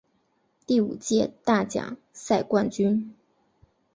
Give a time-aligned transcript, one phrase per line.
[0.65, 3.13] 第五届大奖赛冠军。